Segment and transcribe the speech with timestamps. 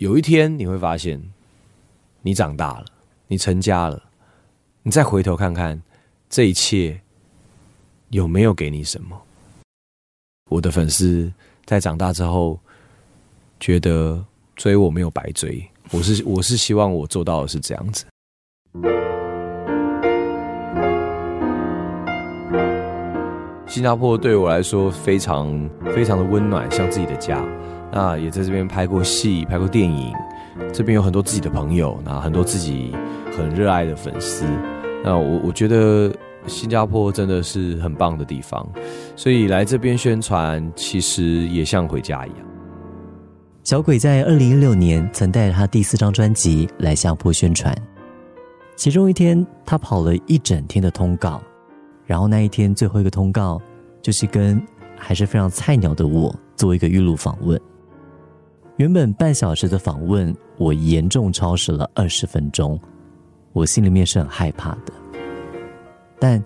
[0.00, 1.22] 有一天你会发现，
[2.22, 2.86] 你长大了，
[3.26, 4.02] 你成家了，
[4.82, 5.82] 你再回头看看
[6.30, 6.98] 这一切
[8.08, 9.20] 有没有给你什么？
[10.48, 11.30] 我的粉丝
[11.66, 12.58] 在长大之后
[13.60, 14.24] 觉得
[14.56, 18.06] 追我没有白追，我是我是希望我做到的是这样子。
[23.70, 27.40] 新加坡对我来说非常非常的温暖，像自己的家。
[27.92, 30.12] 那也在这边拍过戏，拍过电影，
[30.72, 32.92] 这边有很多自己的朋友，那很多自己
[33.30, 34.44] 很热爱的粉丝。
[35.04, 36.12] 那我我觉得
[36.48, 38.68] 新加坡真的是很棒的地方，
[39.14, 42.38] 所以来这边宣传其实也像回家一样。
[43.62, 47.72] 小鬼在二零一六年曾带着他第四张专辑来新加坡宣传，
[48.74, 51.40] 其中一天他跑了一整天的通告。
[52.10, 53.62] 然后那一天最后一个通告，
[54.02, 54.60] 就是跟
[54.96, 57.58] 还是非常菜鸟的我做一个预录访问。
[58.78, 62.76] 原本半小时的访问，我严重超时了二十分钟，
[63.52, 64.92] 我心里面是很害怕的。
[66.18, 66.42] 但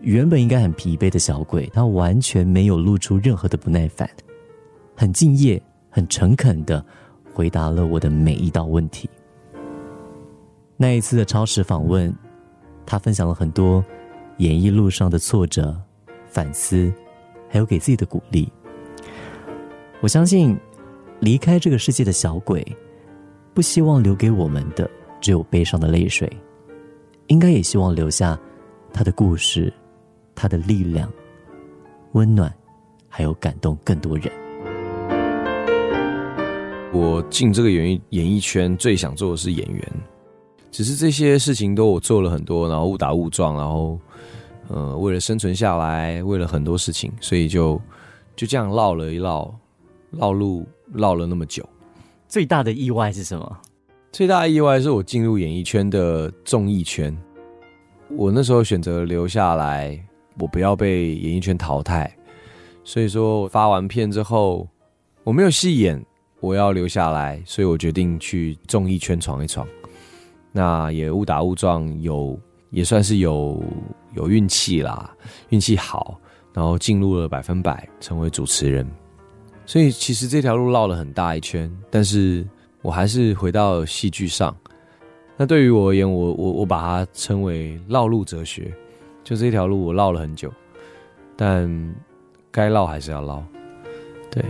[0.00, 4.06] 原本应该很疲惫的小鬼，他完全没有露出任何的不耐烦，
[4.94, 6.84] 很敬业、很诚恳的
[7.32, 9.08] 回答了我的每一道问题。
[10.76, 12.14] 那一次的超时访问，
[12.84, 13.82] 他分享了很多。
[14.42, 15.72] 演艺路上的挫折、
[16.26, 16.92] 反思，
[17.48, 18.52] 还有给自己的鼓励。
[20.00, 20.58] 我相信，
[21.20, 22.66] 离开这个世界的小鬼，
[23.54, 26.28] 不希望留给我们的只有悲伤的泪水，
[27.28, 28.36] 应该也希望留下
[28.92, 29.72] 他的故事、
[30.34, 31.08] 他的力量、
[32.14, 32.52] 温暖，
[33.08, 34.28] 还有感动更多人。
[36.92, 39.92] 我进这个演艺演艺圈，最想做的是演员，
[40.72, 43.96] 只是这些事情都我做了很多，然后误打误撞，然后。
[44.74, 47.78] 呃，为了生存下来，为了很多事情，所以就
[48.34, 49.54] 就这样绕了一绕，
[50.10, 51.62] 绕路绕了那么久。
[52.26, 53.58] 最大的意外是什么？
[54.10, 57.14] 最大的意外是我进入演艺圈的综艺圈。
[58.16, 60.02] 我那时候选择留下来，
[60.38, 62.10] 我不要被演艺圈淘汰。
[62.82, 64.66] 所以说发完片之后，
[65.22, 66.02] 我没有戏演，
[66.40, 69.68] 我要留下来，所以我决定去综艺圈闯一闯。
[70.50, 72.40] 那也误打误撞有。
[72.72, 73.62] 也算是有
[74.14, 75.14] 有运气啦，
[75.50, 76.18] 运气好，
[76.54, 78.84] 然后进入了百分百，成为主持人。
[79.66, 82.44] 所以其实这条路绕了很大一圈，但是
[82.80, 84.56] 我还是回到戏剧上。
[85.36, 88.72] 那对于我而言，我我我把它称为绕路哲学，
[89.22, 90.50] 就这条路我绕了很久，
[91.36, 91.94] 但
[92.50, 93.44] 该绕还是要绕。
[94.30, 94.42] 对，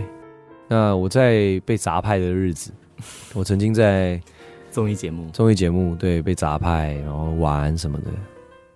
[0.69, 2.71] 那我在被砸派的日子，
[3.33, 4.19] 我曾经在。
[4.73, 8.09] 综艺节目，综艺节目，对，被砸派，然后玩什么的。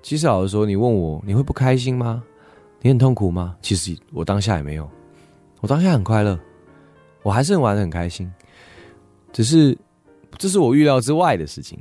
[0.04, 2.24] 其实老实说，你问我，你会不开心吗？
[2.82, 3.58] 你很痛苦吗？
[3.64, 4.88] 其实我当下也没有，
[5.60, 6.40] 我当下很快乐，
[7.24, 8.32] 我还是玩的很开心。
[9.34, 9.76] 只是
[10.38, 11.80] 这是我预料之外的事情。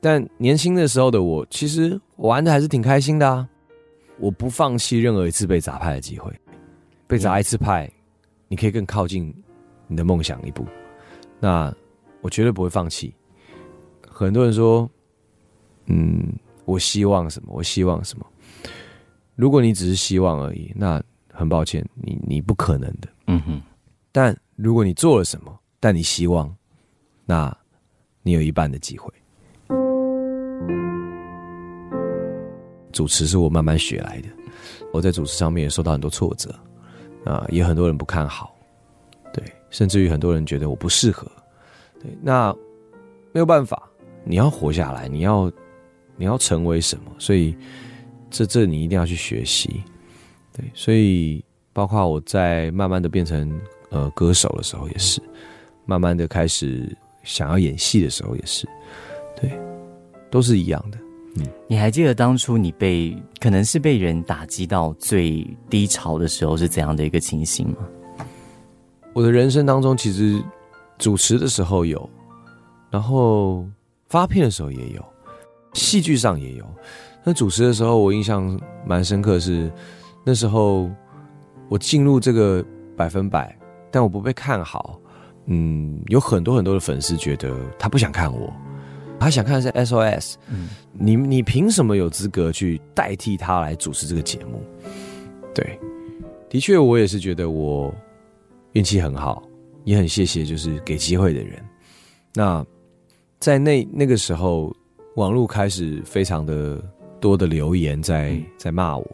[0.00, 3.46] 但年轻的时候的我，其实玩的还是挺开心的啊。
[4.18, 6.32] 我不放弃任何一次被砸派的机会，
[7.06, 7.90] 被砸一次派，
[8.48, 9.34] 你可以更靠近
[9.86, 10.64] 你的梦想一步。
[11.38, 11.70] 那
[12.22, 13.14] 我绝对不会放弃。
[14.14, 14.88] 很多人说
[15.86, 16.32] ：“嗯，
[16.66, 17.52] 我希望什么？
[17.52, 18.24] 我希望什么？
[19.34, 21.02] 如果你只是希望而已，那
[21.32, 23.08] 很抱歉，你你不可能的。
[23.26, 23.60] 嗯哼。
[24.12, 26.54] 但如果你做了什么，但你希望，
[27.26, 27.54] 那
[28.22, 29.12] 你有一半的机会。
[32.92, 34.28] 主持是我慢慢学来的，
[34.92, 36.54] 我在主持上面也受到很多挫折，
[37.24, 38.56] 啊，也很多人不看好，
[39.32, 41.28] 对，甚至于很多人觉得我不适合，
[42.00, 42.54] 对，那
[43.32, 43.82] 没有办法。”
[44.26, 45.52] 你要活下来，你要，
[46.16, 47.12] 你要成为什么？
[47.18, 47.54] 所以，
[48.30, 49.82] 这这你一定要去学习，
[50.50, 50.64] 对。
[50.72, 55.20] 所以，包括我在慢慢的变成呃歌手的时候，也是，
[55.84, 58.66] 慢慢的开始想要演戏的时候，也是，
[59.38, 59.50] 对，
[60.30, 60.98] 都是一样的。
[61.36, 67.76] 嗯，你还记得当初你被可能是被人打击到最低潮的时候是怎样的一个情形吗？
[69.12, 70.42] 我的人生当中，其实
[70.96, 72.08] 主持的时候有，
[72.90, 73.66] 然后。
[74.14, 75.04] 发片的时候也有，
[75.72, 76.64] 戏剧上也有。
[77.24, 78.56] 那主持的时候，我印象
[78.86, 79.68] 蛮深刻，是
[80.24, 80.88] 那时候
[81.68, 82.64] 我进入这个
[82.96, 83.58] 百分百，
[83.90, 85.00] 但我不被看好。
[85.46, 88.52] 嗯，有很多很多的粉丝觉得他不想看我，
[89.18, 90.34] 他想看的是 SOS。
[90.48, 94.62] 嗯，你你凭什么有资格去代替他来主持这个节目？
[95.52, 95.76] 对，
[96.48, 97.92] 的确，我也是觉得我
[98.74, 99.42] 运气很好，
[99.82, 101.60] 也很谢谢就是给机会的人。
[102.32, 102.64] 那。
[103.44, 104.74] 在那那个时候，
[105.16, 106.82] 网络开始非常的
[107.20, 109.06] 多的留言在在骂我，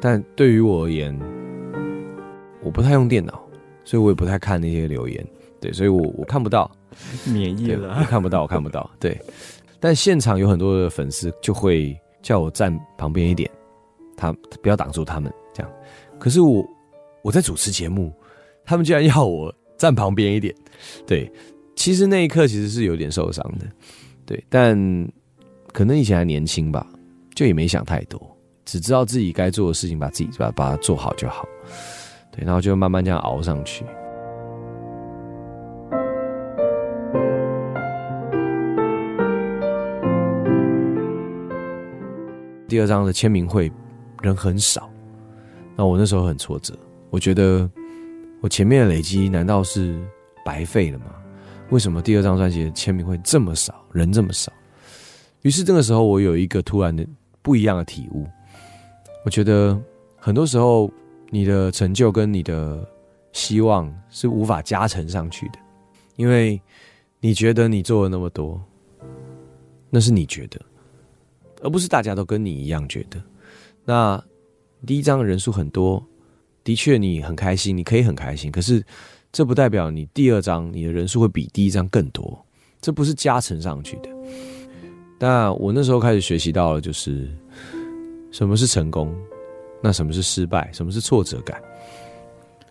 [0.00, 1.12] 但对于我而言，
[2.62, 3.44] 我不太用电脑，
[3.84, 5.26] 所以我也不太看那些留言，
[5.60, 6.70] 对，所以我我看不到。
[7.24, 8.04] 免疫了我。
[8.04, 8.88] 看不到，我看不到。
[9.00, 9.20] 对，
[9.80, 13.50] 但现场有很多的粉丝就会叫我站旁边一点，
[14.16, 14.32] 他
[14.62, 15.72] 不要挡住他们这样。
[16.20, 16.64] 可是我
[17.22, 18.12] 我在主持节目，
[18.64, 20.54] 他们居然要我站旁边一点。
[21.04, 21.28] 对，
[21.76, 23.66] 其实那一刻其实是有点受伤的。
[24.26, 24.76] 对，但
[25.72, 26.86] 可能以前还年轻吧，
[27.34, 28.20] 就也没想太多，
[28.64, 31.46] 只知道自己该做的事情，把自己把把它做好就好。
[32.32, 33.84] 对，然后就慢慢这样熬上去。
[42.66, 43.70] 第二章的签名会
[44.22, 44.90] 人很少，
[45.76, 46.74] 那我那时候很挫折，
[47.10, 47.70] 我觉得
[48.40, 50.00] 我前面的累积难道是
[50.44, 51.06] 白费了吗？
[51.70, 54.52] 为什么第二张专辑的签名会这么少，人这么少？
[55.42, 57.06] 于是这个时候我有一个突然的
[57.42, 58.26] 不一样的体悟，
[59.24, 59.80] 我觉得
[60.16, 60.90] 很多时候
[61.30, 62.86] 你的成就跟你的
[63.32, 65.58] 希望是无法加成上去的，
[66.16, 66.60] 因为
[67.20, 68.62] 你觉得你做了那么多，
[69.90, 70.60] 那是你觉得。
[71.62, 73.18] 而不是大家都跟你一样觉得。
[73.86, 74.22] 那
[74.86, 76.04] 第一张人数很多，
[76.62, 78.52] 的确你很开心，你可以很开心。
[78.52, 78.84] 可是
[79.34, 82.40] 这不代表你第二张你的人数会比第一张更多，
[82.80, 84.08] 这不是加成上去的。
[85.18, 87.28] 那我那时候开始学习到了，就是
[88.30, 89.12] 什么是成功，
[89.82, 91.60] 那什么是失败，什么是挫折感。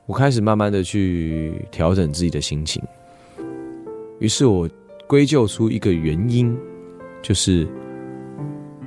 [0.06, 2.81] 我开始慢慢的去调整自己的心情，
[4.19, 4.69] 于是我
[5.06, 6.57] 归咎出一个原因，
[7.21, 7.68] 就是。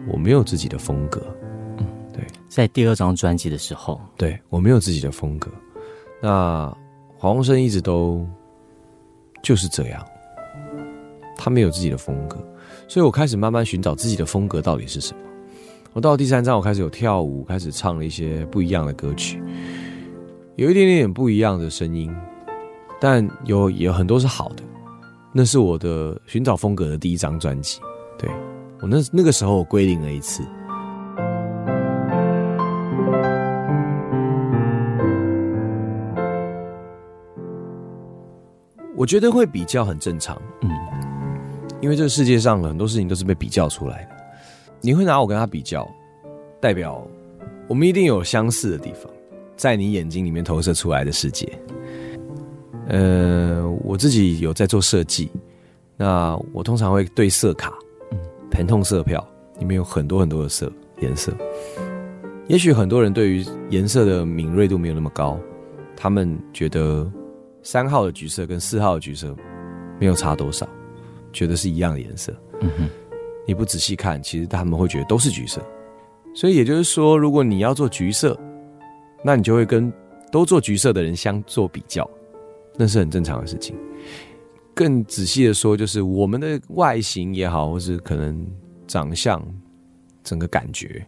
[0.08, 1.20] 我没有自己的风格，
[1.78, 5.50] 嗯，对，在第二张专辑的时候，对我没有自己的风格。
[6.22, 6.72] 那
[7.26, 8.24] 黄鸿升一直都
[9.42, 10.00] 就是这样，
[11.36, 12.36] 他没有自己的风格，
[12.86, 15.20] 所以我开始慢慢寻找自己的风格到底是什么。
[15.92, 19.42] 我到第三章，我开始有跳舞，开始唱了一些不一样的歌曲，
[20.54, 22.14] 有一点点不一样的声音，
[23.00, 24.62] 但有有很多是好的。
[25.32, 27.80] 那是我的寻找风格的第一张专辑，
[28.16, 28.30] 对。
[28.80, 30.44] 我那那个时候我归零了一次，
[38.96, 40.70] 我觉得会比较很正常，嗯，
[41.82, 44.16] 因为这个世界上很多事情都是被比较出来的。
[44.80, 45.86] 你会拿我跟他比较，
[46.60, 47.06] 代表
[47.68, 49.12] 我们一定有相似的地方，
[49.54, 51.46] 在你眼睛里面投射出来的世界。
[52.88, 55.30] 呃，我自己有在做设计，
[55.96, 57.74] 那我通常会对色卡。
[58.48, 59.22] 疼痛色票
[59.58, 61.34] 里面有很多很多的色颜色，
[62.46, 65.38] 也许很多人对于颜色的敏锐度没有那么高，
[65.94, 67.06] 他们觉得
[67.66, 69.34] 三号的橘色跟四号的橘色
[69.98, 70.68] 没有差多少，
[71.32, 72.32] 觉得是一样的颜色。
[72.60, 72.88] 嗯哼，
[73.44, 75.60] 你不仔细看，其实他们会觉得都是橘色。
[76.32, 78.38] 所以也就是说，如果你要做橘色，
[79.20, 79.92] 那你就会跟
[80.30, 82.08] 都做橘色的人相做比较，
[82.76, 83.74] 那是很正常的事情。
[84.72, 88.46] 更仔细的说，就是我们的外形也好，或是可能
[88.86, 89.44] 长相，
[90.22, 91.04] 整个感觉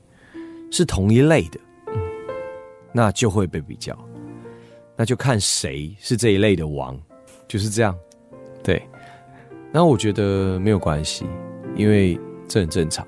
[0.73, 1.61] 是同一类的，
[2.93, 3.97] 那就会被比较，
[4.99, 6.99] 那就看谁是这一类的王，
[7.47, 7.97] 就是这样。
[8.65, 8.83] 对，
[9.71, 11.25] 那我觉得没有关系，
[11.77, 12.19] 因为
[12.49, 13.07] 这很正常，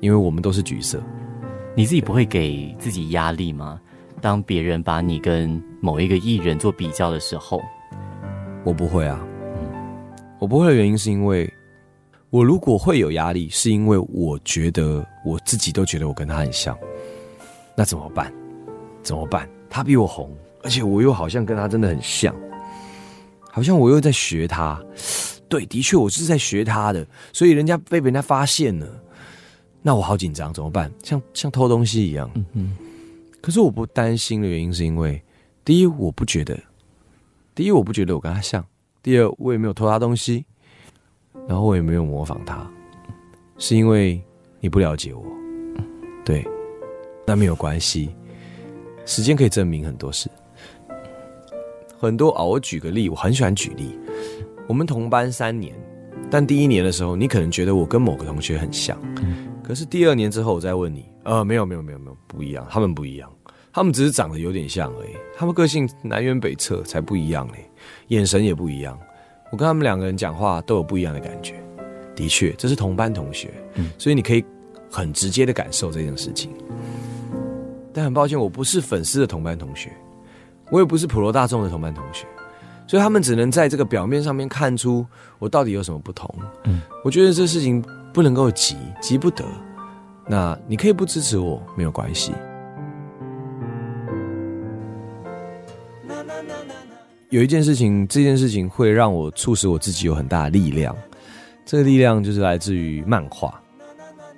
[0.00, 1.02] 因为我们都是橘色。
[1.74, 3.80] 你自己不会给自己压力吗？
[4.20, 7.60] 当别人把你跟某一个艺人做比较的时候，
[8.62, 9.20] 我不会啊。
[10.38, 11.52] 我不会的原因是因为，
[12.30, 16.78] 我如果会有压力，是因为我觉得我自己都觉得我跟他很像，
[17.74, 18.32] 那怎么办？
[19.02, 19.48] 怎么办？
[19.68, 20.30] 他比我红，
[20.62, 22.34] 而且我又好像跟他真的很像，
[23.50, 24.82] 好像我又在学他。
[25.48, 28.86] 对，的确我是在学他的，所以人家被人家发现了，
[29.82, 30.90] 那我好紧张，怎么办？
[31.02, 32.30] 像像偷东西一样。
[32.34, 32.76] 嗯嗯。
[33.40, 35.20] 可是我不担心的原因是因为，
[35.64, 36.58] 第一我不觉得，
[37.54, 38.64] 第一我不觉得我跟他像。
[39.02, 40.44] 第二，我也没有偷他东西，
[41.48, 42.64] 然后我也没有模仿他，
[43.58, 44.22] 是因为
[44.60, 45.24] 你不了解我，
[46.24, 46.46] 对，
[47.26, 48.14] 那没有关系，
[49.04, 50.30] 时间可以证明很多事，
[52.02, 52.42] 很多啊。
[52.42, 53.96] 我举个例，我很喜欢举例，
[54.66, 55.74] 我们同班三年，
[56.30, 58.98] 但第一年的时候，你可能觉得我跟某个同学很像，
[59.62, 63.30] 可是第二年之后，我再问你，呃，没有，没有，没有，没有，不一样，他们不一样，
[63.72, 67.70] 他们只是长得有点像而已，他们个性南辕北辙，才不一样嘞。
[68.08, 68.98] 眼神也不一样，
[69.50, 71.54] 我跟他们两个人讲话都有不一样的感觉。
[72.14, 73.50] 的确，这是同班同学，
[73.96, 74.44] 所以你可以
[74.90, 76.50] 很直接的感受这件事情。
[77.92, 79.90] 但很抱歉，我不是粉丝的同班同学，
[80.72, 82.26] 我也不是普罗大众的同班同学，
[82.86, 85.06] 所以他们只能在这个表面上面看出
[85.38, 86.34] 我到底有什么不同。
[86.64, 89.44] 嗯，我觉得这事情不能够急，急不得。
[90.26, 92.32] 那你可以不支持我，没有关系。
[97.28, 100.96] 有一件事情，这件事情会让我促使我自己有很大的力量。
[101.66, 103.60] 这个力量就是来自于漫画。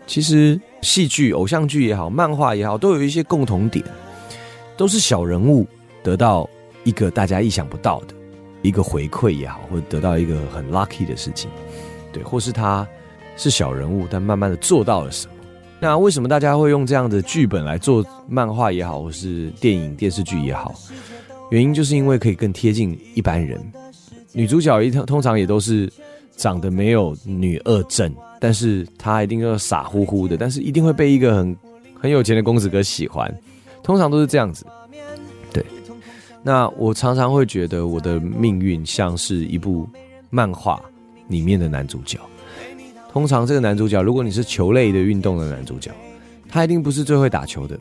[0.04, 3.84] 其实戏剧、偶像剧也好，漫画也好，都有一些共同点，
[4.76, 5.64] 都是小人物
[6.04, 6.48] 得到
[6.84, 8.14] 一个大家意想不到的
[8.62, 11.50] 一个回馈也好，或者得到一个很 lucky 的事情，
[12.12, 12.86] 对，或是他
[13.36, 15.34] 是小人物，但慢慢的做到了什么。
[15.80, 20.74] 那为什么大家会用这样的剧本来做漫画也好，或是电影、电视剧也好？
[21.50, 23.60] 原因就是因为可以更贴近一般人。
[24.32, 25.90] 女主角一通通常也都是
[26.36, 31.56] 长得没有女二正，但是她一定要傻乎乎的，但是一定会被一个很
[32.00, 33.32] 很有钱的公子哥喜欢。
[33.82, 34.66] 通常都是这样子。
[36.46, 39.88] 那我常常会觉得我的命运像是一部
[40.28, 40.78] 漫画
[41.26, 42.20] 里面的男主角。
[43.10, 45.90] 通常这个男主角，如果你是球类的运动的男主角，
[46.48, 47.80] 他一定不是最会打球的，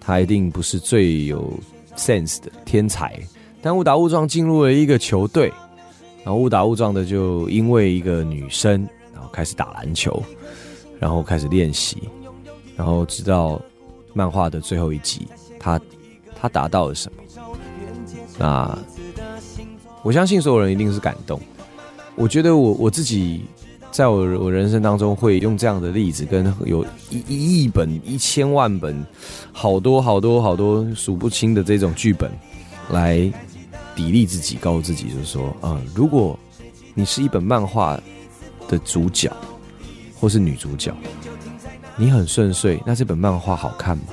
[0.00, 1.52] 他一定不是最有
[1.96, 3.14] sense 的天才。
[3.60, 5.52] 但误打误撞进入了一个球队，
[6.24, 10.22] 然后误打误撞的就因为一个女生，然后开始打篮球，
[10.98, 11.98] 然后开始练习，
[12.74, 13.60] 然后直到
[14.14, 15.26] 漫画的最后一集，
[15.58, 15.78] 他
[16.34, 17.22] 他达到了什么？
[18.38, 18.78] 那
[20.02, 21.40] 我相信所有人一定是感动。
[22.14, 23.44] 我觉得我我自己。
[23.90, 29.04] 在我我人生当中，会用这样的例子，跟有一一亿本、一千万本、
[29.50, 32.30] 好多好多好多数不清的这种剧本，
[32.90, 33.16] 来
[33.96, 36.38] 砥砺自己，告诉自己，就是说，啊，如果
[36.92, 37.98] 你是一本漫画
[38.68, 39.32] 的主角，
[40.20, 40.94] 或是女主角，
[41.96, 44.04] 你很顺遂，那这本漫画好看吗？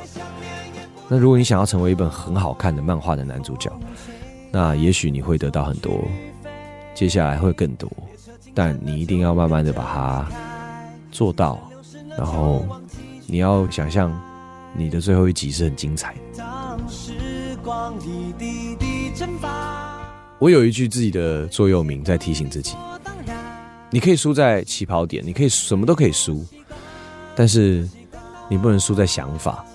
[1.09, 3.69] 那如果你想要成为一本很好看的漫画的男主角，
[4.55, 6.01] 那也许你会得到很多，
[6.93, 7.91] 接下来会更多。
[8.53, 10.25] 但你一定要慢慢的把它
[11.11, 11.59] 做到，
[12.17, 12.65] 然后
[13.27, 14.17] 你要想象
[14.73, 16.45] 你的最后一集是很精彩的。
[20.39, 22.77] 我有一句自己的座右铭在提醒自己：
[23.89, 26.45] 你可以输在起跑点，你可以什么都可以输，
[27.35, 27.85] 但是
[28.47, 29.65] 你不能输在想法。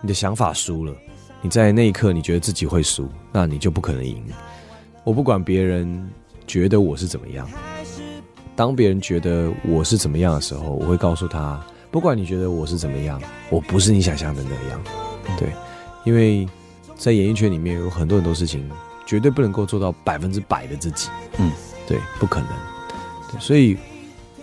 [0.00, 0.94] 你的想法输了，
[1.44, 4.24] 你在那一刻你觉得自己会输，那你就不可能赢。
[5.04, 6.10] 我不管别人
[6.46, 7.46] 觉得我是怎么样。
[8.56, 13.20] 当别人觉得我是怎么样的时候，我会告诉他：不管你觉得我是怎么样，
[13.50, 14.82] 我不是你想象的那样。
[15.36, 15.50] 对，
[16.04, 16.48] 因为
[16.96, 18.66] 在演艺圈里面有很多很多事情，
[19.04, 21.10] 绝对不能够做到百分之百的自己。
[21.36, 21.52] 嗯，
[21.86, 22.48] 对，不可能。
[23.30, 23.76] 对，所以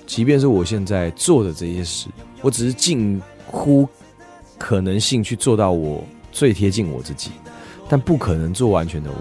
[0.05, 2.09] 即便是我现在做的这些事，
[2.43, 3.89] 我只是近乎
[4.59, 7.31] 可能性去做到我最贴近我自己，
[7.89, 9.15] 但不可能做完全的我，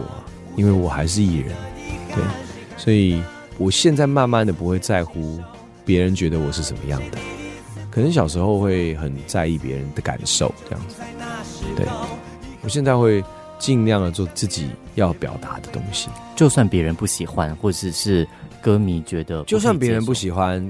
[0.56, 1.54] 因为我还是艺人。
[2.14, 2.24] 对，
[2.76, 3.22] 所以。
[3.58, 5.38] 我现在慢慢的不会在乎
[5.84, 7.18] 别人觉得我是什么样的，
[7.90, 10.96] 可能小时候会很在意别人的感受这样子。
[11.76, 11.84] 对，
[12.62, 13.22] 我现在会
[13.58, 18.26] 尽量的做自己要表达的东西，就算别人不喜欢，或者是
[18.62, 20.66] 歌迷觉得，就算别人不喜欢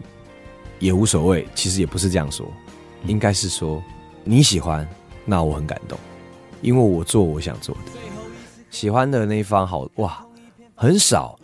[0.80, 1.46] 也无所谓。
[1.54, 2.44] 其实也不是这样说，
[3.06, 3.80] 应该是说
[4.24, 4.84] 你喜欢，
[5.24, 5.96] 那我很感动，
[6.62, 7.92] 因为我做我想做的。
[8.70, 10.24] 喜欢的那一方好哇，
[10.74, 11.38] 很少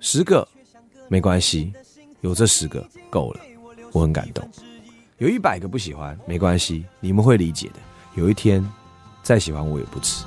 [0.00, 0.46] 十个。
[1.08, 1.70] 没关系，
[2.22, 3.40] 有这十个够了，
[3.92, 4.48] 我很感动。
[5.18, 7.74] 有一百个不喜欢，没关系，你们会理解的。
[8.14, 8.66] 有一天，
[9.22, 10.24] 再喜欢我也不迟。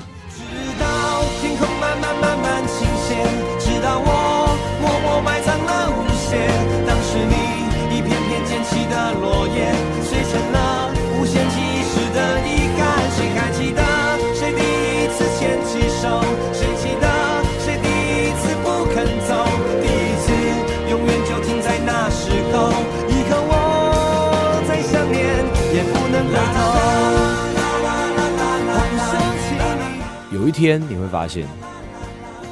[30.56, 31.46] 天你会发现，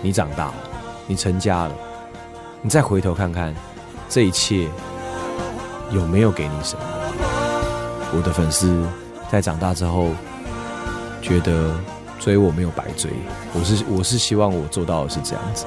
[0.02, 0.54] 你长大了，
[1.08, 1.72] 你成家了，
[2.62, 3.56] 你再回头看看，
[4.10, 4.68] 这一切
[5.90, 6.84] 有没有给你什么？
[8.14, 8.86] 我的粉丝
[9.32, 10.10] 在长大之后，
[11.22, 11.74] 觉得
[12.20, 13.10] 追我没有白追，
[13.54, 15.66] 我是我是希望我做到的是这样子，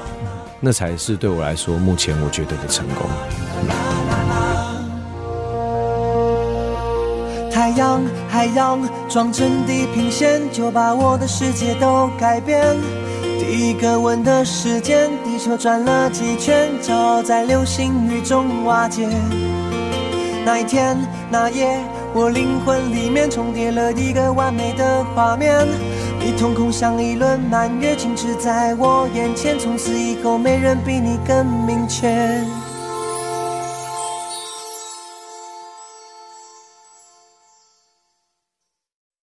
[0.61, 4.16] 那才是对我来说目前我觉得的成功。
[7.77, 12.75] 太阳，海洋，装成地平线，就把我的世界都改变。
[13.39, 19.07] 第一个吻的时间，地球转了几圈，骄傲在流星雨中瓦解。
[20.43, 20.97] 那一天，
[21.31, 21.79] 那夜，
[22.15, 25.69] 我灵魂里面重叠了一个完美的画面。
[26.19, 32.43] 你瞳孔像一轮满月，静止在我眼前，从此以后没人比你更明确。